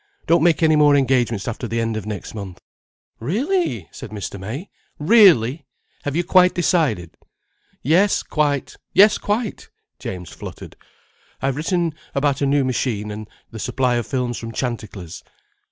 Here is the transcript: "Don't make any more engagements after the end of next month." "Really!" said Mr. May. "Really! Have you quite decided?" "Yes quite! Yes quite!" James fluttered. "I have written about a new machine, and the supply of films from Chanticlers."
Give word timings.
"Don't 0.25 0.41
make 0.41 0.63
any 0.63 0.75
more 0.75 0.95
engagements 0.95 1.47
after 1.47 1.67
the 1.67 1.79
end 1.79 1.95
of 1.95 2.07
next 2.07 2.33
month." 2.33 2.59
"Really!" 3.19 3.87
said 3.91 4.09
Mr. 4.09 4.39
May. 4.39 4.67
"Really! 4.97 5.67
Have 6.05 6.15
you 6.15 6.23
quite 6.23 6.55
decided?" 6.55 7.15
"Yes 7.83 8.23
quite! 8.23 8.77
Yes 8.93 9.19
quite!" 9.19 9.69
James 9.99 10.31
fluttered. 10.31 10.75
"I 11.39 11.45
have 11.45 11.55
written 11.55 11.93
about 12.15 12.41
a 12.41 12.47
new 12.47 12.63
machine, 12.65 13.11
and 13.11 13.29
the 13.51 13.59
supply 13.59 13.93
of 13.97 14.07
films 14.07 14.39
from 14.39 14.53
Chanticlers." 14.53 15.23